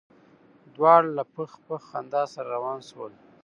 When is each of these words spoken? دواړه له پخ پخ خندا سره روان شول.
دواړه 0.75 1.09
له 1.17 1.23
پخ 1.33 1.51
پخ 1.65 1.81
خندا 1.89 2.23
سره 2.33 2.47
روان 2.55 2.79
شول. 2.89 3.13